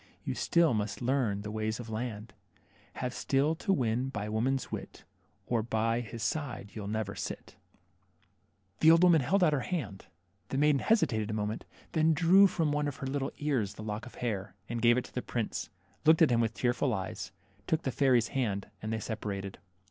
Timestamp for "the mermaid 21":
7.37-8.79